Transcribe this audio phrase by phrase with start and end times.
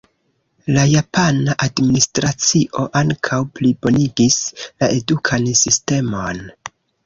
[0.77, 6.47] La japana administracio ankaŭ plibonigis la edukan sistemon.